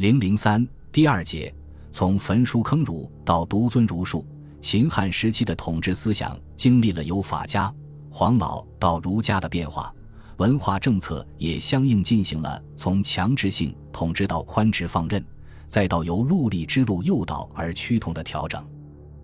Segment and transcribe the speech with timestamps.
[0.00, 1.54] 零零三第二节，
[1.92, 4.24] 从焚书坑儒到独尊儒术，
[4.58, 7.70] 秦汉时期的统治思想经历了由法家、
[8.10, 9.94] 黄老到儒家的变化，
[10.38, 15.22] 文化政策也相应进行了从强制性统治到宽直放任，
[15.66, 18.66] 再到由陆力之路诱导而趋同的调整。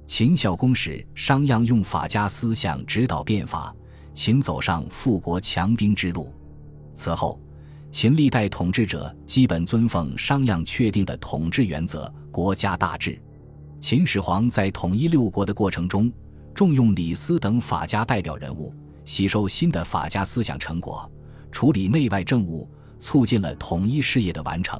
[0.07, 3.75] 秦孝公时，商鞅用法家思想指导变法，
[4.13, 6.31] 秦走上富国强兵之路。
[6.93, 7.41] 此后。
[7.99, 13.19] 秦历代统治者基本遵奉商鞅确定的统治原则，国家大治。
[13.81, 16.13] 秦始皇在统一六国的过程中，
[16.55, 18.71] 重用李斯等法家代表人物，
[19.07, 21.11] 吸收新的法家思想成果，
[21.51, 24.79] 处理内外政务，促进了统一事业的完成。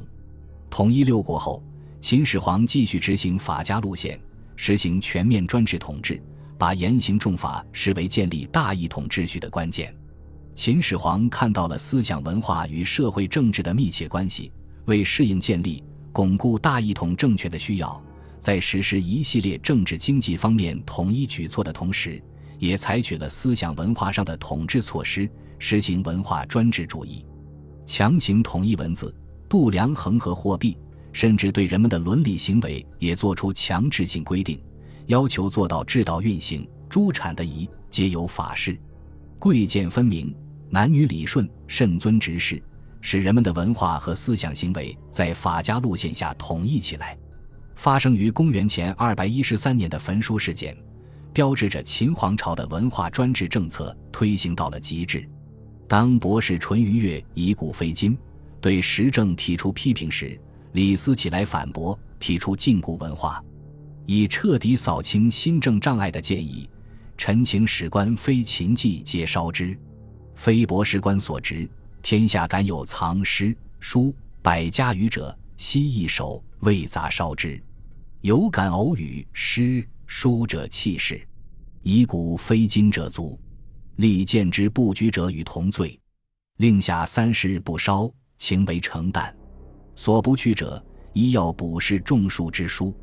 [0.69, 1.65] 统一六国后，
[2.03, 4.21] 秦始皇继续执行法家路线，
[4.57, 6.23] 实行全面专制统治，
[6.59, 9.91] 把严刑重法视为建立大一统秩序的关键。
[10.57, 14.51] 秦始皇看到了思想文化与社会政治的密切关系，
[14.87, 18.03] 为适应建立、巩固大一统政权的需要，
[18.41, 22.21] 在实施一系列政治经济方面统一举措的同时，
[22.59, 27.23] 也采取了思想文化上的统治措施，实行文化专制主义，
[27.85, 29.15] 强行统一文字、
[29.51, 30.75] 度量衡和货币，
[31.13, 34.59] 甚至对人们的伦理行为也做出强制性规定，
[35.05, 38.81] 要求做到制道运行、诸产的仪皆有法式，
[39.39, 40.35] 贵贱分明。
[40.71, 42.63] 男女礼顺，慎尊执事，
[43.01, 47.17] 使人们的文化和思想行为在法家路线下统一起来。
[47.77, 50.77] 发生于公元前二百一十三年的焚书事件，
[51.33, 55.29] 标志着秦皇朝的文化专制政策推行到了极致。
[55.87, 58.19] 当博士淳于越以古非今，
[58.61, 60.41] 对时政提出批评时，
[60.73, 63.41] 李斯起来反驳，提出禁锢文化，
[64.05, 66.69] 以彻底扫清新政障碍的建议。
[67.17, 69.79] 陈情史官非秦记皆烧之。
[70.37, 71.69] 非博士官所执，
[72.03, 77.61] 天下敢有藏诗书百家语者，悉一手未杂烧之。
[78.21, 81.27] 有敢偶语诗书者弃世，
[81.83, 83.37] 以古非今者足。
[83.97, 85.99] 立见之不居者与同罪。
[86.59, 89.35] 令下三十日不烧，情为成担。
[89.95, 92.95] 所不去者，一要补是种树之书。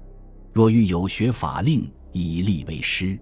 [0.53, 3.19] 若欲有学法令，以立为师。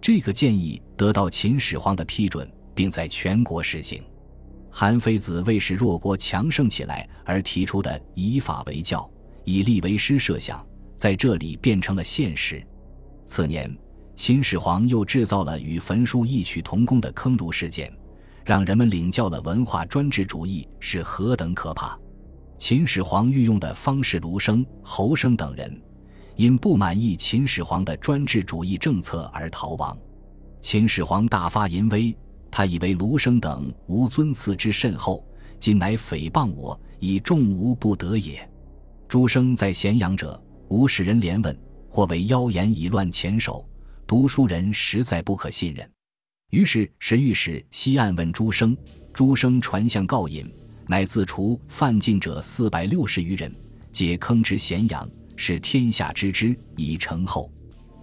[0.00, 2.50] 这个建议得到秦始皇的批准。
[2.74, 4.02] 并在全国实行。
[4.70, 9.08] 韩非子为使弱国强盛起来而提出的以法为教、
[9.44, 12.66] 以吏为师设想，在这里变成了现实。
[13.24, 13.72] 次年，
[14.16, 17.92] 秦始皇又制造了与焚书异曲同工的坑儒事件，
[18.44, 21.96] 让人们领教了文化专制主义是何等可怕。
[22.58, 25.80] 秦始皇御用的方士卢生、侯生等人，
[26.34, 29.96] 因不满意秦始皇的专制主义政策而逃亡。
[30.60, 32.16] 秦始皇大发淫威。
[32.56, 35.26] 他以为卢生等无尊赐之甚厚，
[35.58, 38.48] 今乃诽谤我，以众无不得也。
[39.08, 43.68] 诸生在咸阳者，无使人连问，或为妖言以乱前手。
[44.06, 45.90] 读书人实在不可信任。
[46.50, 48.76] 于是使御史西岸问诸生，
[49.12, 50.48] 诸生传相告引，
[50.86, 53.52] 乃自除犯禁者四百六十余人，
[53.90, 57.50] 皆坑之咸阳，使天下知之，以成后。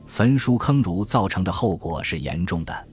[0.06, 2.88] 焚书坑儒造成的后果是严重的。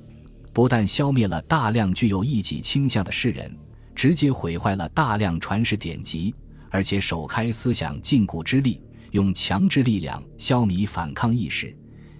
[0.58, 3.56] 不但消灭了大量具有异己倾向的士人，
[3.94, 6.34] 直接毁坏了大量传世典籍，
[6.68, 8.82] 而且首开思想禁锢之力，
[9.12, 11.72] 用强制力量消弭反抗意识，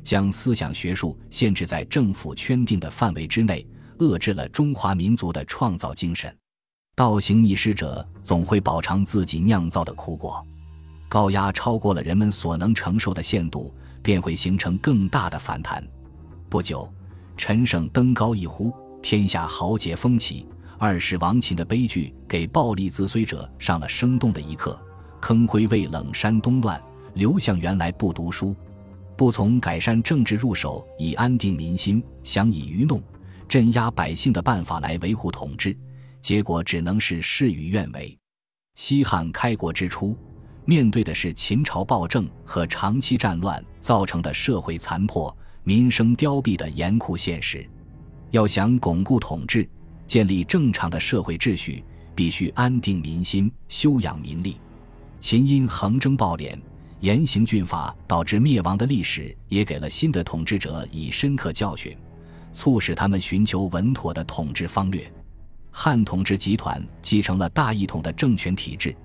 [0.04, 3.66] 将思想学术限制在政府圈定的范围之内，
[3.98, 6.32] 遏制了中华民族的创造精神。
[6.94, 10.40] 倒行逆施者总会饱尝自己酿造的苦果，
[11.08, 15.84] 高压超过了人们所能承受的限度，便会形成更大的反弹。
[16.48, 16.88] 不久。
[17.38, 20.44] 陈胜登高一呼，天下豪杰风起。
[20.76, 24.78] 二世亡秦的悲剧给暴力自衰者上了生动的一课。
[25.20, 26.80] 坑灰为冷山东乱，
[27.14, 28.54] 刘向原来不读书，
[29.16, 33.00] 不从改善政治入手，以安定民心，想以愚弄、
[33.48, 35.76] 镇压百姓的办法来维护统治，
[36.20, 38.16] 结果只能是事与愿违。
[38.74, 40.16] 西汉开国之初，
[40.64, 45.34] 面对的是秦朝暴政和长期战乱造成的社会残破。
[45.64, 47.68] 民生凋敝的严酷现实，
[48.30, 49.68] 要想巩固统治、
[50.06, 51.84] 建立正常的社会秩序，
[52.14, 54.56] 必须安定民心、修养民力。
[55.20, 56.56] 秦因横征暴敛、
[57.00, 61.96] 严刑峻法导致灭亡的历史，也给了新的统治者以深刻教训，
[62.52, 65.10] 促使他们寻求稳妥的统治方略。
[65.70, 68.96] 汉统治集团继承了大一统的政权体制，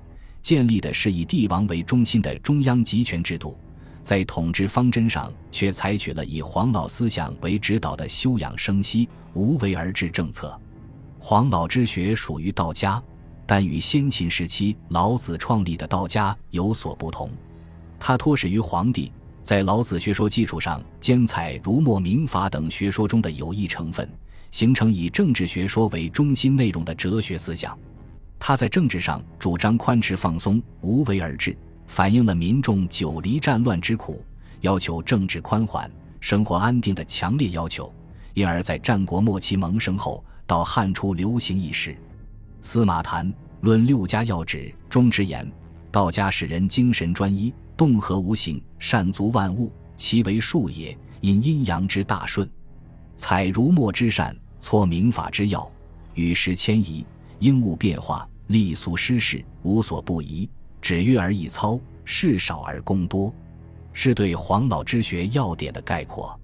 [0.41, 3.57] 建立的是以帝王为中心的中央集权制度。
[4.03, 10.59] 在统治方针上，却采取了以黄老思想为指导的休养生息、无为而治政策。
[11.17, 13.01] 黄老之学属于道家，
[13.45, 17.29] 但与先秦时期老子创立的道家有所不同。
[17.97, 19.09] 他托始于黄帝，
[19.41, 24.07] 在老子学说基础上兼采儒墨民法等学说中的有益成分，
[24.51, 27.77] 形成以政治学说为中心内容的哲学思想。
[28.37, 34.23] 他在政治上主张宽弛放松、无为而治，反映了民众久离战乱之苦，
[34.61, 35.89] 要求政治宽缓、
[36.19, 37.93] 生活安定的强烈要求，
[38.33, 41.95] 因而，在战国末期萌生后，到汉初流行一时。
[42.61, 43.31] 司马谈
[43.61, 45.49] 《论六家要旨》中直言
[45.91, 50.97] ：“道家使人精神专一，动和无形，善足万物，其为术也。
[51.21, 52.49] 因阴阳之大顺，
[53.15, 55.71] 采儒墨之善，挫明法之要，
[56.15, 57.05] 与时迁移，
[57.39, 60.49] 应物变化，立俗施事，无所不宜。
[60.83, 63.33] 止约而易操，事少而功多。”
[63.91, 66.39] 是对黄老之学要点的概括。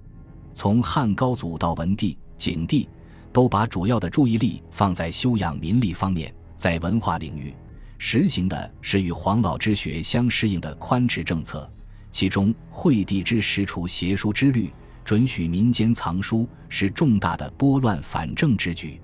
[0.53, 2.89] 从汉高祖到文帝、景帝。
[3.31, 7.53] 都把主要的注意力放在修养民力方面，在文化领域
[7.99, 11.69] 实行的是与黄老之学相适应的宽弛政策。
[12.11, 14.73] 其中，惠帝之实除邪书之律，
[15.05, 18.99] 准许民间藏书，是重大的拨乱反正之举。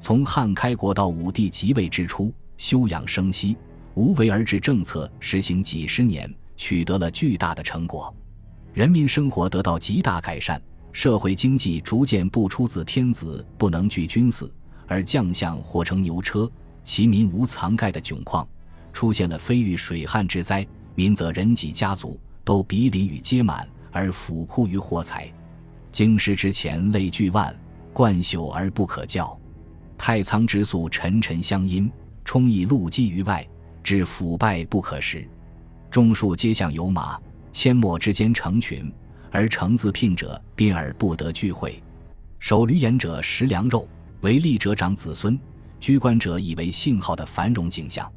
[0.00, 3.54] 从汉开国到武帝即位之初，休养生息、
[3.98, 8.14] 无为而治政策实行几十年，取得了巨大的成果，
[8.72, 10.62] 人民生活得到极大改善。
[10.92, 14.48] 社会经济逐渐不出自天子不能聚君子，
[14.86, 16.48] 而将相或乘牛车，
[16.84, 18.48] 其民无藏盖的窘况，
[18.92, 20.64] 出现了非遇水旱之灾，
[20.94, 25.28] 民则人己家族都比邻与皆满，而府库于货财。
[25.90, 27.52] 京师之前累巨万，
[27.92, 29.36] 贯朽而不可教。
[29.98, 31.90] 太仓之粟沉沉相因，
[32.24, 33.44] 充溢露积于外，
[33.82, 35.28] 致腐败不可食。
[35.90, 37.18] 众树皆向有马，
[37.52, 38.92] 阡陌之间成群。
[39.30, 41.72] 而成自聘者，宾而不得聚会；
[42.38, 43.86] 守闾阎者食粮肉，
[44.22, 45.38] 为利者长子孙，
[45.78, 48.10] 居官者以为信号的繁荣景象。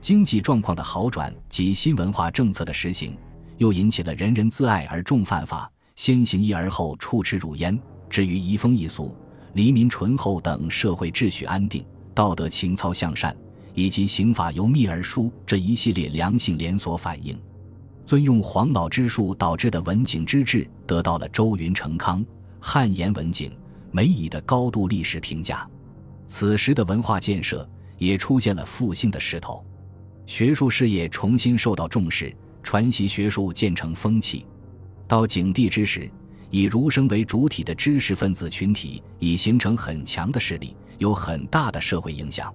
[0.00, 3.14] 经济状况的好转及新文化政策的实行，
[3.58, 7.78] 又引起了人人自爱而重犯法，先行义而后处耻辱焉。
[8.08, 9.14] 至于移风易俗、
[9.52, 13.36] 黎民淳厚等社会秩序安定、道德情操向善，
[13.76, 17.38] 以及刑法由密而疏这一系列良性连锁反应。
[18.06, 22.24] 尊用黄老之术导致的文景之治得到了周云成康、
[22.58, 23.56] 汉言文景、
[23.92, 25.68] 梅乙的高度历史评价。
[26.26, 27.68] 此时的文化建设
[27.98, 29.64] 也出现了复兴的势头，
[30.24, 34.46] 学术事业重新受到重视，传习学术渐成风气。
[35.06, 36.10] 到景帝之时，
[36.50, 42.54] 以儒生为主体的知识分子群体已形成很强的势力，有很大的社会影响。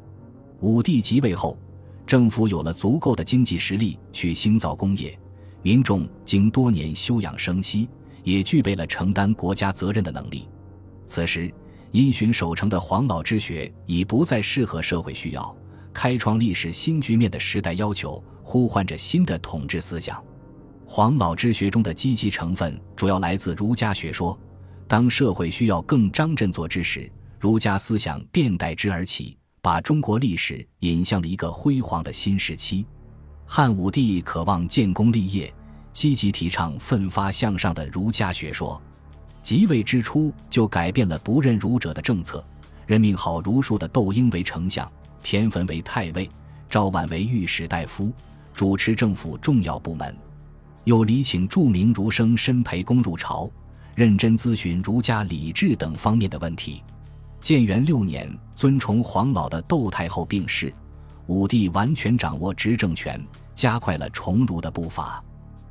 [0.61, 1.57] 武帝即位后，
[2.05, 5.17] 政府有了足够的经济实力去兴造工业。
[5.63, 7.89] 民众经多年休养生息，
[8.23, 10.47] 也具备了承担国家责任的能力。
[11.05, 11.51] 此时，
[11.91, 15.55] 因循守成的黄老之学已不再适合社会需要，
[15.91, 20.23] 开创历史新局面的时代要求，呼唤着新的统治思想。
[20.85, 24.37] 黄老之学中的积极成分主要来自儒家学说。
[24.87, 27.09] 当社会需要更张振作之时，
[27.39, 32.85] 儒家思想便代之而起，把中国历史引向了一个辉煌的新时期。
[33.45, 35.53] 汉武帝渴望建功立业，
[35.93, 38.81] 积极提倡奋发向上的儒家学说。
[39.43, 42.43] 即位之初就改变了不认儒者的政策，
[42.85, 44.89] 任命好儒术的窦婴为丞相，
[45.23, 46.29] 田汾为太尉，
[46.69, 48.11] 赵绾为御史大夫，
[48.53, 50.15] 主持政府重要部门。
[50.83, 53.49] 又礼请著名儒生申培公入朝，
[53.95, 56.83] 认真咨询儒家礼制等方面的问题。
[57.41, 60.71] 建元六年，尊崇黄老的窦太后病逝，
[61.25, 63.19] 武帝完全掌握执政权。
[63.53, 65.23] 加快了崇儒的步伐，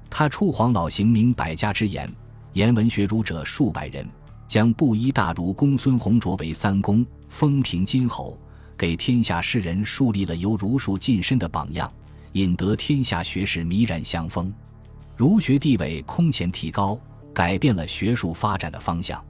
[0.08, 2.12] 他出黄老行明百家之言，
[2.52, 4.06] 言文学儒者数百人，
[4.46, 8.38] 将布衣大儒公孙弘卓为三公，封平金侯，
[8.76, 11.90] 给天下士人树立了由儒术晋身的榜样，
[12.32, 14.52] 引得天下学士迷然相风，
[15.16, 16.96] 儒学地位空前提高，
[17.32, 19.20] 改变了学术发展的方向。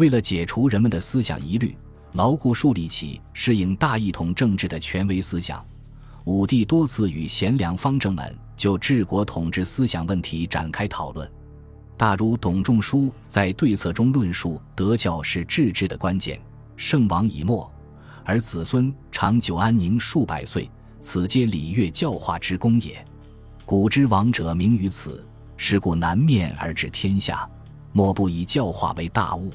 [0.00, 1.76] 为了解除人们的思想疑虑，
[2.12, 5.62] 牢固树立起适应大一统政治的权威思想。
[6.24, 11.30] 武帝多次与贤良方正们就治国统治思想问题展开讨论，
[11.98, 16.40] 大儒董仲舒在对策中论述德教是治治的关键，
[16.78, 17.70] 圣王已没，
[18.24, 23.04] 而子孙长久安宁数百岁，此皆礼乐教化之功也。
[23.66, 25.22] 古之王者明于此，
[25.58, 27.46] 是故南面而治天下，
[27.92, 29.52] 莫不以教化为大务。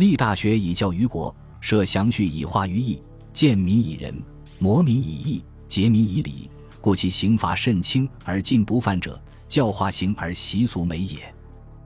[0.00, 3.02] 立大学以教于国，设祥序以化于义，
[3.34, 4.20] 建民以仁，
[4.58, 5.44] 模民以义。
[5.68, 11.18] 节民以礼，故其刑罚甚轻而禁不犯者，教化行而习俗美也。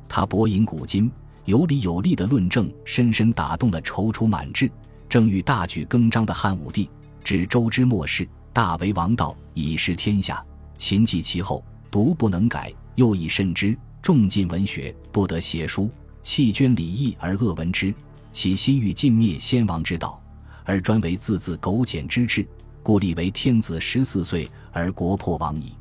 [0.09, 1.11] 他博引古今，
[1.45, 4.71] 有理有力的论证，深深打动了踌躇满志、
[5.07, 6.89] 正欲大举更张的汉武帝。
[7.23, 10.43] 至周之末世，大为王道，以示天下。
[10.79, 15.91] 秦继其后，独不能改，又以慎之，重禁文学，不得写书，
[16.23, 17.95] 弃捐礼义而恶闻之。
[18.35, 20.21] 其心欲尽灭先王之道，
[20.65, 22.45] 而专为字字苟简之志，
[22.83, 25.73] 故立为天子十四岁而国破亡矣。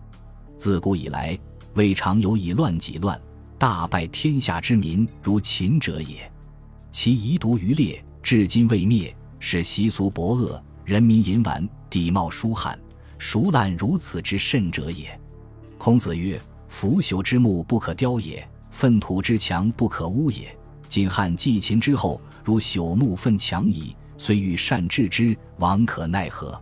[0.56, 1.38] 自古以来，
[1.74, 3.20] 未尝有以乱己乱、
[3.58, 6.32] 大败天下之民如秦者也。
[6.92, 12.80] 其遗毒余烈，至今未灭，是习俗薄恶，人民淫顽，地貌疏悍，
[13.18, 15.20] 孰滥如此之甚者也？
[15.80, 20.56] 孔子曰：“腐朽之木不可雕也，粪土之墙不可污也。
[20.88, 23.96] 今汉继秦之后，如朽木奋墙矣。
[24.18, 26.62] 虽欲善治之，王可奈何？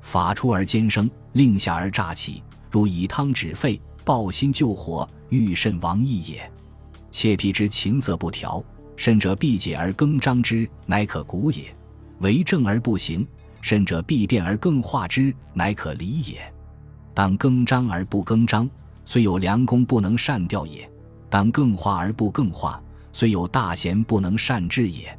[0.00, 6.50] 法出而奸生，令下而诈起，如以汤止沸，抱薪救火，欲甚亡亦也。
[7.10, 8.62] 切皮之琴瑟不调。”
[8.94, 11.64] 甚者必解而更张之，乃可古也；
[12.20, 13.26] 为政而不行，
[13.60, 16.40] 甚者必变而更化之，乃可离也。
[17.12, 18.68] 当更张而不更张，
[19.04, 20.86] 虽有良工不能善调也；
[21.28, 22.80] 当更化而不更化，
[23.12, 25.16] 虽有大贤不能善治也。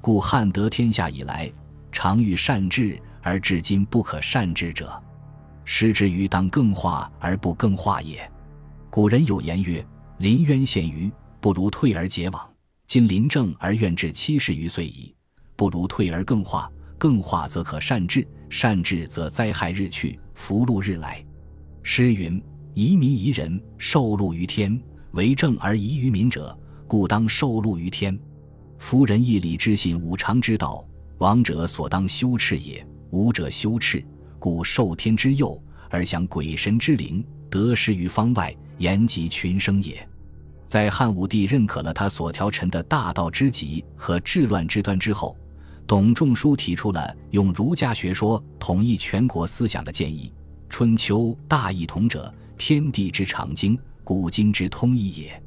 [0.00, 1.52] 故汉得天下以来，
[1.92, 5.02] 常欲善治，而至今不可善治者，
[5.64, 8.30] 失之于当更化而不更化也。
[8.88, 9.84] 古人有言曰
[10.18, 12.48] ：“临渊羡鱼，不如退而结网。”
[12.86, 15.12] 今临政而愿至七十余岁矣，
[15.56, 21.24] 不如退而更化，更化则可善治，善治则灾害日去，福禄日来。
[21.82, 22.40] 诗云
[22.74, 24.80] ：“遗民遗人，受禄于天。
[25.12, 28.18] 为政而遗于民者，故当受禄于天。
[28.78, 30.86] 夫人义礼之信五常之道，
[31.18, 32.86] 王者所当修饬也。
[33.10, 34.04] 武者修饬，
[34.38, 40.06] 故受天之佑，而享鬼神之灵，得失于方外，言及群生也。”
[40.66, 45.36] 在汉武帝认可了他所调陈的大道之极和治乱之端之后，
[45.86, 50.32] 董仲舒提出了用儒家学说统一全国思想的建议。
[50.68, 55.42] 春秋大一统者，天地之常经，古今之通义也。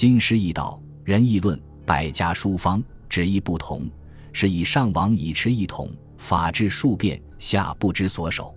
[0.00, 3.86] 今师易道，仁义论，百家书方，旨意不同，
[4.32, 8.56] 是以上王以持一统，法治数变，下不知所守。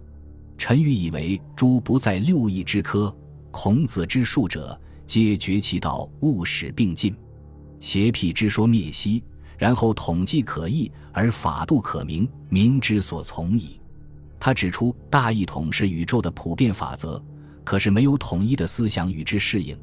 [0.58, 3.14] 臣愚以为诸不在六艺之科，
[3.52, 4.80] 孔子之术者。
[5.06, 7.14] 皆绝其道，务使并进，
[7.78, 9.22] 邪僻之说灭息，
[9.58, 13.82] 然后统计可议，而法度可明，民之所从矣。
[14.40, 17.22] 他指出，大一统是宇宙的普遍法则，
[17.66, 19.78] 可是没有统一的思想与之适应，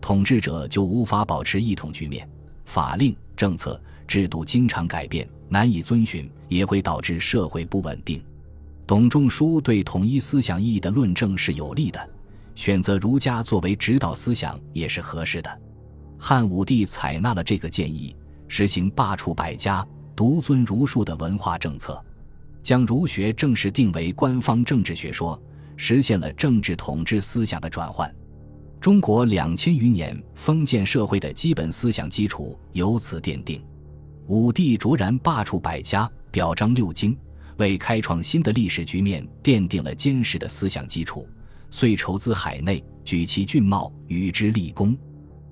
[0.00, 2.28] 统治者就无法保持一统局面。
[2.64, 8.22] 法令、政策、制度经常改变，难以遵循，也会导致社会不稳定。
[8.86, 12.08] 董仲舒对统一思想意义的论证是有利的。
[12.54, 15.60] 选择儒家作为指导思想也是合适的。
[16.18, 18.16] 汉武帝采纳了这个建议，
[18.48, 22.02] 实行罢黜百家、独尊儒术的文化政策，
[22.62, 25.40] 将儒学正式定为官方政治学说，
[25.76, 28.10] 实现了政治统治思想的转换。
[28.86, 33.60] 中国两千余年封建社会的基本思想基础由此奠定。
[34.28, 37.18] 武帝卓然罢黜百家，表彰六经，
[37.56, 41.28] 为开创新的历史局面奠定了坚实的思想基础。
[41.68, 44.96] 遂筹资海内，举其俊茂，与之立功。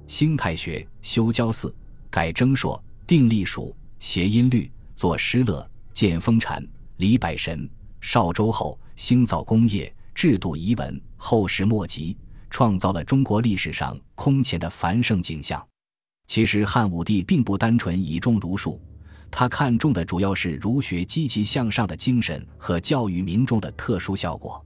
[0.07, 1.75] 兴太学，修郊祀，
[2.11, 6.65] 改征朔，定历数，谐音律，作诗乐，建封禅，
[6.99, 7.69] 礼百神。
[8.01, 12.17] 少周后，兴造工业，制度遗文，后世莫及，
[12.55, 15.61] 创造了中国历史上空前的繁盛景象。
[16.29, 18.81] 其实，汉武帝并不单纯倚重儒术，
[19.29, 24.65] 他看重的主要是儒学积极向上的精神和教育民众的特殊效果。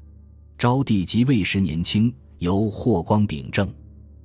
[0.59, 3.67] 昭帝即位时年轻，由霍光秉政。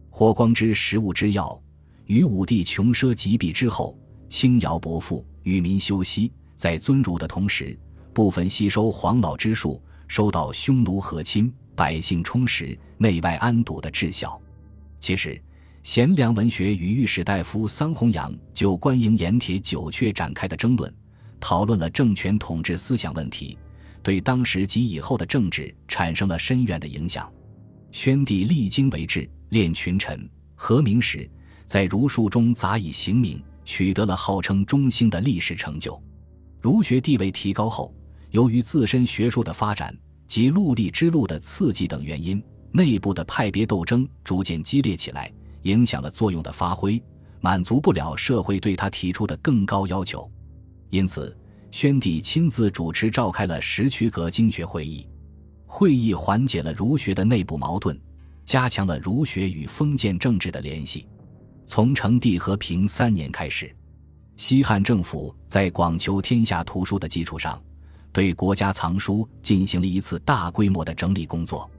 [0.09, 1.57] 霍光知时务之要，
[2.03, 7.79] 于武帝穷奢极弊之后，轻徭薄赋，与民休息，在尊儒的同时，
[8.11, 14.39] 部分吸收黄老之术，收到匈奴和亲，百姓充实，内外安堵的治效。
[14.99, 15.41] 其实，
[15.83, 20.93] 贤良文学与御史大夫桑弘羊就官营盐铁九阙展开的争论，
[21.39, 23.57] 讨论了政权统治思想问题。
[24.01, 27.31] 对当时及以后的政治产生了深远的影响。
[27.91, 31.29] 宣帝励精为治，练群臣，和明时，
[31.65, 36.01] 在儒术中杂以刑名，取得了号称中兴的历史成就。
[36.59, 37.93] 儒学地位提高后，
[38.31, 39.95] 由于自身学术的发展
[40.33, 46.99] 及陆力之路的刺激等原因，内部的派别斗争逐渐激烈起来，影响了作用的发挥，
[47.39, 50.27] 满足不了社会对他提出的更高要求，
[50.89, 51.37] 因此。
[51.69, 55.07] 宣帝亲自主持召开了石渠阁经学会议，
[55.67, 57.95] 会议缓解了儒学的内部矛盾，
[58.43, 61.07] 加强了儒学与封建政治的联系。
[61.67, 63.71] 从成帝和平三年开始，
[64.35, 67.61] 西汉政府在广求天下图书的基础上，
[68.13, 71.69] 对国家藏书进行了一次大规模的整理工作。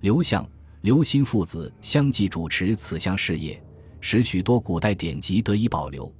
[0.00, 0.44] 刘向、
[0.80, 3.62] 刘歆父子相继主持此项事业，
[4.00, 6.10] 使许多古代典籍得以保留，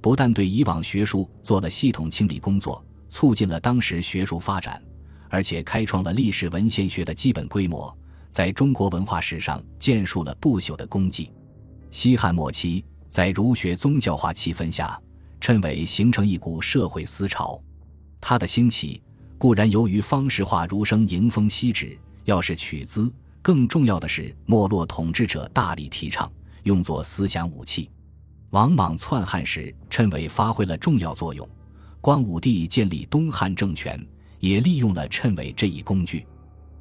[0.00, 4.82] 不但对以往学术做了系统清理工作，促进了当时学术发展，
[5.28, 7.94] 而且开创了历史文献学的基本规模，
[8.30, 11.30] 在中国文化史上建树了不朽的功绩。
[11.90, 14.98] 西汉末期，在儒学宗教化气氛下，
[15.40, 17.60] 谶纬形成一股社会思潮。
[18.20, 19.02] 它的兴起
[19.40, 26.30] 固然由于方士化儒生迎风息止，要是取资，更重要的是没落统治者大力提倡，
[26.64, 27.88] 用作思想武器。
[28.50, 31.42] 王莽篡汉时，谶纬发挥了重要作用；
[32.02, 34.06] 光武帝建立东汉政权，
[34.40, 36.26] 也利用了谶纬这一工具。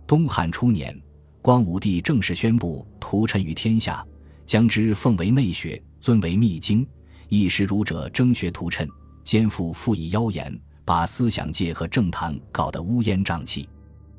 [0.06, 1.02] 东汉初年，
[1.42, 4.06] 光武帝正式宣布屠谶于天下。
[4.46, 6.86] 将之奉为内学，尊为秘经。
[7.30, 8.86] 一时儒者争学屠谶，
[9.24, 13.70] 肩负附以妖言，把思想界和政坛搞得乌烟瘴气。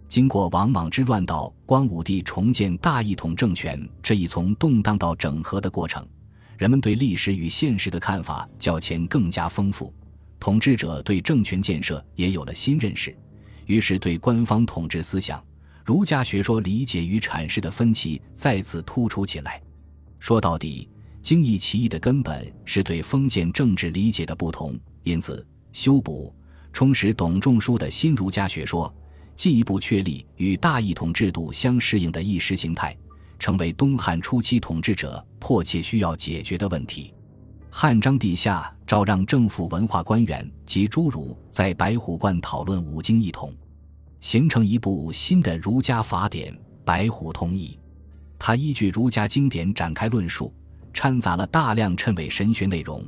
[0.06, 6.06] 经过王莽之乱到光武帝重建大一统政权这一从动荡到整合的过程，
[6.58, 9.92] 人们对历史与现实的看法较前更加丰富，
[10.38, 13.12] 统治者对政权建设也有了新认识，
[13.66, 15.44] 于是对官方统治思想、
[15.84, 19.60] 儒家学说理解与阐释的分歧再次突出起来。
[20.20, 20.88] 说到底，
[21.20, 24.78] 精益其义的根本是对封建政治理解的不同。
[25.02, 26.32] 因此，修补、
[26.72, 28.92] 充实董仲舒的新儒家学说，
[29.36, 32.96] 进一步确立与大一统制度相适应的意识形态，
[33.38, 37.12] 成为东汉初期统治者迫切需要解决的问题。
[37.70, 43.54] 汉章帝下诏让政府文化官员及诸儒在白虎观讨论五经一统，
[44.20, 46.52] 形成一部新的儒家法典
[46.84, 47.78] 《白虎通义》。
[48.38, 50.52] 他依据儒家经典展开论述，
[50.92, 53.04] 掺杂了大量谶纬神学内容，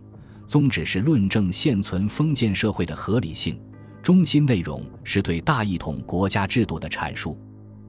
[0.52, 3.58] 宗旨是论证现存封建社会的合理性，
[4.02, 7.38] 中心内容是对大一统国家制度的阐述。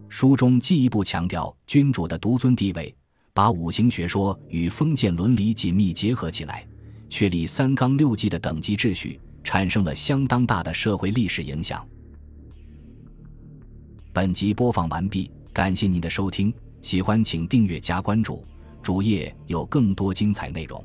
[0.08, 2.96] 书中进一步强调君主的独尊地位，
[3.34, 6.65] 把五行学说与封建伦理紧密结合起来，
[7.10, 11.86] 确立三纲六纪的等级秩序，产生了相当大的社会历史影响。
[14.13, 16.54] 本集播放完毕，感谢您的收听。
[16.82, 18.41] 喜欢请订阅加关注，
[18.82, 20.82] 主页有更多精彩内容。